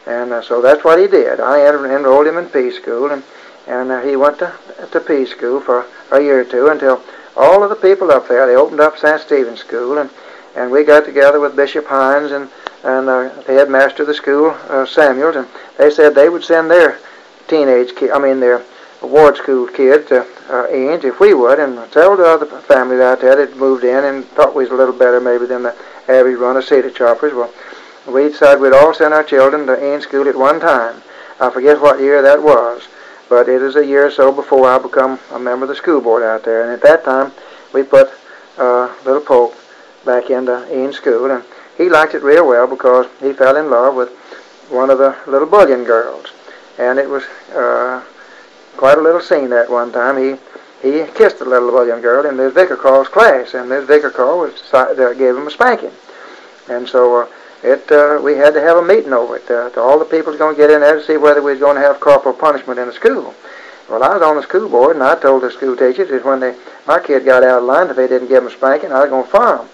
and 0.07 0.33
uh, 0.33 0.43
so 0.43 0.61
that's 0.61 0.85
what 0.85 0.99
he 0.99 1.07
did. 1.07 1.41
I 1.41 1.67
enrolled 1.67 2.27
him 2.27 2.39
in 2.39 2.47
Pease 2.47 2.77
school, 2.77 3.11
and 3.11 3.23
and 3.67 3.91
uh, 3.91 4.03
he 4.03 4.17
went 4.17 4.39
to 4.39 4.53
to 4.91 5.01
Pease 5.01 5.31
school 5.31 5.61
for 5.61 5.87
a 6.11 6.21
year 6.21 6.41
or 6.41 6.45
two 6.45 6.69
until 6.69 7.03
all 7.37 7.63
of 7.63 7.71
the 7.71 7.77
people 7.77 8.11
up 8.11 8.29
there 8.29 8.47
they 8.47 8.57
opened 8.57 8.81
up 8.81 8.99
St. 8.99 9.21
Stephen's 9.21 9.61
School, 9.61 9.99
and 9.99 10.11
and 10.55 10.71
we 10.71 10.85
got 10.85 11.05
together 11.05 11.41
with 11.41 11.57
Bishop 11.57 11.87
Hines 11.87 12.33
and 12.33 12.51
and 12.85 13.09
uh, 13.09 13.29
the 13.47 13.53
headmaster 13.53 14.03
of 14.03 14.09
the 14.09 14.15
school, 14.15 14.51
uh, 14.69 14.85
Samuels, 14.85 15.37
and 15.37 15.47
they 15.79 15.91
said 15.91 16.15
they 16.15 16.29
would 16.29 16.43
send 16.45 16.71
their 16.71 16.99
teenage 17.49 17.95
kid, 17.95 18.11
I 18.11 18.19
mean 18.19 18.41
their 18.41 18.65
ward 19.01 19.37
school 19.37 19.67
kids 19.67 20.09
to 20.09 20.23
uh, 20.49 20.67
Eanes 20.69 21.05
if 21.05 21.21
we 21.21 21.35
would, 21.35 21.59
and 21.59 21.79
several 21.93 22.21
other 22.27 22.47
families 22.63 23.01
out 23.01 23.21
there 23.21 23.37
that 23.37 23.57
moved 23.57 23.85
in 23.85 24.05
and 24.05 24.25
thought 24.25 24.55
we 24.55 24.65
was 24.65 24.73
a 24.73 24.77
little 24.77 24.95
better 24.95 25.21
maybe 25.21 25.47
than 25.47 25.63
the 25.63 25.75
average 26.09 26.39
run 26.39 26.57
of 26.57 26.65
cedar 26.65 26.91
choppers. 26.91 27.33
Well, 27.33 27.53
we 28.07 28.29
decided 28.29 28.61
we'd 28.61 28.73
all 28.73 28.93
send 28.95 29.15
our 29.15 29.23
children 29.23 29.67
to 29.67 29.77
Eanes 29.77 30.03
school 30.03 30.29
at 30.29 30.37
one 30.37 30.61
time. 30.61 31.03
I 31.41 31.51
forget 31.51 31.81
what 31.81 32.01
year 32.01 32.23
that 32.23 32.43
was, 32.43 32.89
but 33.29 33.49
it 33.49 33.63
is 33.63 33.77
a 33.77 33.87
year 33.87 34.07
or 34.07 34.11
so 34.11 34.33
before 34.33 34.69
I 34.69 34.79
become 34.79 35.19
a 35.31 35.39
member 35.39 35.65
of 35.65 35.69
the 35.69 35.77
school 35.77 36.01
board 36.01 36.23
out 36.23 36.45
there. 36.45 36.63
And 36.63 36.73
at 36.73 36.83
that 36.83 37.05
time, 37.05 37.33
we 37.73 37.83
put 37.83 38.11
uh, 38.59 38.93
little 39.05 39.21
Polk 39.21 39.55
back 40.05 40.31
into 40.31 40.67
Eanes 40.71 40.95
school, 40.95 41.31
and 41.31 41.45
he 41.79 41.89
liked 41.89 42.15
it 42.15 42.23
real 42.23 42.47
well 42.47 42.67
because 42.67 43.07
he 43.21 43.33
fell 43.33 43.57
in 43.57 43.71
love 43.71 43.95
with 43.95 44.11
one 44.69 44.91
of 44.91 44.99
the 44.99 45.17
little 45.27 45.49
Bullian 45.49 45.85
girls, 45.85 46.27
and 46.79 46.99
it 46.99 47.09
was 47.09 47.25
uh, 47.55 48.03
quite 48.77 48.99
a 48.99 49.03
little 49.03 49.21
scene 49.21 49.51
that 49.51 49.71
one 49.71 49.93
time. 49.93 50.17
He 50.17 50.37
he 50.83 51.05
kissed 51.15 51.39
the 51.39 51.45
little 51.45 51.71
Bullian 51.71 52.03
girl 52.03 52.27
in 52.27 52.37
Miss 52.37 52.53
Vicar 52.53 52.77
Carl's 52.77 53.09
class, 53.09 53.55
and 53.55 53.69
Miss 53.69 53.87
Vicar 53.87 54.11
Carl 54.11 54.41
was 54.41 54.75
uh, 54.75 55.15
gave 55.15 55.37
him 55.37 55.47
a 55.47 55.51
spanking, 55.51 55.93
and 56.69 56.89
so. 56.89 57.23
Uh, 57.23 57.27
it 57.63 57.91
uh, 57.93 58.21
we 58.23 58.35
had 58.35 58.55
to 58.55 58.61
have 58.61 58.77
a 58.77 58.83
meeting 58.83 59.13
over 59.13 59.37
it. 59.37 59.51
Uh, 59.51 59.71
all 59.77 59.99
the 59.99 60.05
people 60.05 60.33
was 60.33 60.39
going 60.39 60.55
to 60.55 60.61
get 60.61 60.71
in 60.71 60.81
there 60.81 60.97
to 60.97 61.05
see 61.05 61.17
whether 61.17 61.43
we 61.43 61.53
was 61.53 61.61
going 61.61 61.77
to 61.77 61.83
have 61.83 62.01
corporal 62.01 62.35
punishment 62.35 62.79
in 62.79 62.87
the 62.87 62.93
school. 62.93 63.35
Well, 63.89 64.03
I 64.03 64.15
was 64.15 64.23
on 64.23 64.37
the 64.37 64.43
school 64.43 64.69
board, 64.69 64.97
and 64.97 65.03
I 65.03 65.17
told 65.17 65.43
the 65.43 65.51
school 65.51 65.77
teachers 65.77 66.09
that 66.09 66.25
when 66.25 66.41
they 66.41 66.57
my 66.87 66.99
kid 66.99 67.25
got 67.25 67.45
out 67.45 67.59
of 67.59 67.65
line, 67.65 67.91
if 67.91 67.97
they 67.97 68.09
didn't 68.09 68.29
give 68.29 68.43
him 68.43 68.49
a 68.49 68.53
spanking, 68.53 68.93
I 68.93 69.01
was 69.01 69.11
going 69.11 69.25
to 69.25 69.31
fire 69.31 69.59
him. 69.59 69.69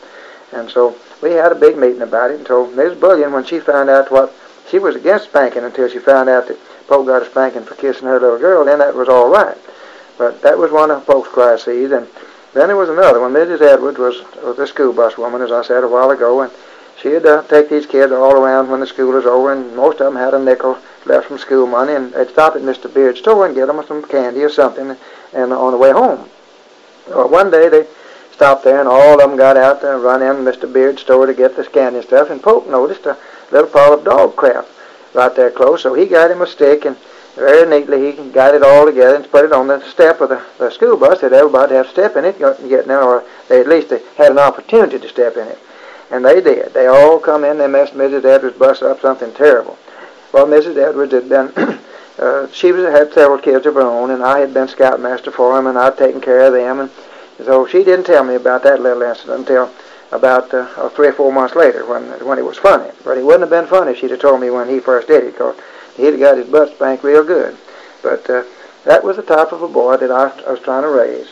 And 0.52 0.71
so 0.71 0.97
we 1.23 1.33
had 1.33 1.52
a 1.52 1.54
big 1.54 1.76
meeting 1.76 2.02
about 2.02 2.30
it. 2.30 2.38
And 2.38 2.47
so 2.47 2.71
Miss 2.71 2.95
Bullian, 2.99 3.33
when 3.33 3.45
she 3.45 3.61
found 3.61 3.90
out 3.90 4.11
what 4.11 4.35
she 4.71 4.78
was 4.78 4.97
against 4.97 5.26
spanking 5.26 5.64
until 5.64 5.88
she 5.88 5.99
found 5.99 6.28
out 6.28 6.49
that 6.49 6.59
Polk 6.87 7.07
got 7.07 7.23
a 7.23 7.26
spanking 7.26 7.64
for 7.64 7.75
kissing 7.75 8.07
her 8.07 8.21
little 8.21 8.38
girl, 8.38 8.64
then 8.64 8.78
that 8.78 8.95
was 8.95 9.09
all 9.09 9.30
right. 9.30 9.57
But 10.16 10.42
that 10.42 10.59
was 10.59 10.73
one 10.73 10.90
of 10.90 11.07
Polk's 11.07 11.28
crises. 11.28 11.92
And 11.92 12.07
then 12.54 12.68
there 12.68 12.76
was 12.76 12.88
another 12.88 13.21
one. 13.21 13.33
Mrs. 13.33 13.61
Edwards 13.61 13.99
was 13.99 14.23
the 14.57 14.66
school 14.66 14.92
bus 14.92 15.16
woman, 15.16 15.42
as 15.42 15.52
I 15.52 15.62
said 15.62 15.85
a 15.85 15.88
while 15.88 16.11
ago, 16.11 16.42
and 16.42 16.52
she'd 17.00 17.26
uh, 17.26 17.43
take 17.43 17.69
these 17.69 17.87
kids 17.87 18.12
all 18.12 18.33
around 18.33 18.71
when 18.71 18.81
the 18.81 18.87
school 18.87 19.12
was 19.12 19.26
over, 19.26 19.52
and 19.52 19.76
most 19.76 20.00
of 20.00 20.07
them 20.07 20.17
had 20.17 20.35
a 20.35 20.38
nickel 20.38 20.78
left 21.07 21.28
from 21.28 21.38
school 21.38 21.67
money, 21.67 21.95
and 21.95 22.12
they'd 22.12 22.31
stop 22.31 22.57
at 22.57 22.62
Mr. 22.62 22.93
Beard's 22.93 23.21
store 23.21 23.47
and 23.47 23.55
get 23.55 23.67
them 23.67 23.83
some 23.87 24.02
candy 24.02 24.43
or 24.43 24.50
something, 24.50 24.97
and 25.33 25.52
on 25.52 25.73
the 25.73 25.78
way 25.78 25.93
home. 25.93 26.28
Well, 27.09 27.28
one 27.28 27.50
day 27.50 27.69
they 27.69 27.87
stopped 28.33 28.64
there, 28.64 28.81
and 28.81 28.88
all 28.88 29.14
of 29.14 29.19
them 29.19 29.37
got 29.37 29.57
out 29.57 29.81
to 29.81 29.99
run 29.99 30.23
in 30.23 30.45
Mr. 30.45 30.73
Beard's 30.73 31.02
store 31.02 31.26
to 31.26 31.35
get 31.35 31.57
the 31.57 31.64
candy 31.64 31.99
and 31.99 32.07
stuff, 32.07 32.31
and 32.31 32.43
Polk 32.43 32.69
noticed 32.69 33.07
a 33.07 33.17
little 33.50 33.71
pile 33.71 33.95
of 33.95 34.05
dog 34.05 34.37
crap 34.37 34.67
right 35.14 35.35
there 35.35 35.50
close, 35.50 35.83
so 35.83 35.95
he 35.95 36.07
got 36.07 36.31
him 36.31 36.43
a 36.43 36.47
stick 36.47 36.85
and 36.85 36.97
very 37.35 37.69
neatly 37.69 38.12
he 38.12 38.31
got 38.31 38.55
it 38.55 38.62
all 38.62 38.85
together 38.85 39.14
and 39.14 39.31
put 39.31 39.45
it 39.45 39.52
on 39.52 39.69
the 39.69 39.81
step 39.88 40.21
of 40.21 40.28
the, 40.28 40.43
the 40.59 40.71
school 40.71 40.97
bus 40.97 41.21
that 41.21 41.33
everybody 41.33 41.75
had 41.75 41.85
to 41.85 41.90
step 41.90 42.17
in 42.17 42.25
it 42.25 42.38
getting 42.38 42.71
in, 42.71 42.90
or 42.90 43.25
they 43.49 43.61
at 43.61 43.69
least 43.69 43.90
they 43.90 44.02
had 44.17 44.33
an 44.33 44.38
opportunity 44.38 44.99
to 44.99 45.09
step 45.09 45.37
in 45.37 45.47
it. 45.47 45.59
And 46.11 46.25
they 46.25 46.41
did. 46.41 46.73
They 46.73 46.87
all 46.87 47.19
come 47.19 47.45
in. 47.45 47.59
They 47.59 47.67
messed 47.67 47.95
Mrs. 47.95 48.25
Edwards' 48.25 48.59
bus 48.59 48.83
up 48.83 49.00
something 49.00 49.33
terrible. 49.35 49.79
Well, 50.33 50.47
Mrs. 50.47 50.77
Edwards 50.77 51.12
had 51.12 51.29
been, 51.29 51.53
uh, 52.19 52.49
she 52.53 52.73
was, 52.73 52.85
had 52.85 53.12
several 53.12 53.38
kids 53.38 53.67
of 53.67 53.75
her 53.75 53.83
own, 53.83 54.11
and 54.11 54.23
I 54.23 54.38
had 54.38 54.55
been 54.55 54.69
scoutmaster 54.69 55.31
for 55.31 55.55
them, 55.55 55.67
and 55.67 55.79
I'd 55.79 55.99
taken 55.99 56.21
care 56.21 56.47
of 56.47 56.53
them. 56.53 56.81
And 56.81 56.91
so 57.45 57.67
she 57.67 57.85
didn't 57.85 58.07
tell 58.07 58.25
me 58.25 58.35
about 58.35 58.62
that 58.62 58.81
little 58.81 59.03
incident 59.03 59.41
until 59.41 59.71
about 60.11 60.53
uh, 60.55 60.69
uh, 60.77 60.88
three 60.88 61.09
or 61.09 61.12
four 61.12 61.33
months 61.33 61.55
later 61.55 61.85
when 61.85 62.03
when 62.27 62.38
it 62.38 62.45
was 62.45 62.59
funny. 62.59 62.91
But 63.05 63.19
it 63.19 63.25
wouldn't 63.25 63.43
have 63.43 63.50
been 63.50 63.67
funny 63.67 63.93
if 63.93 63.99
she'd 63.99 64.11
have 64.11 64.21
told 64.21 64.41
me 64.41 64.50
when 64.50 64.69
he 64.69 64.81
first 64.81 65.09
did 65.09 65.25
it, 65.25 65.33
because 65.33 65.57
he'd 65.97 66.07
have 66.07 66.21
got 66.21 66.38
his 66.38 66.49
butt 66.49 66.75
spanked 66.75 67.05
real 67.05 67.25
good. 67.25 67.57
But 68.03 68.29
uh, 68.31 68.45
that 68.85 69.05
was 69.05 69.17
the 69.17 69.23
type 69.23 69.53
of 69.53 69.62
a 69.62 69.69
boy 69.69 69.97
that 69.99 70.11
I, 70.11 70.31
I 70.47 70.50
was 70.50 70.61
trying 70.61 70.83
to 70.83 70.88
raise. 70.88 71.29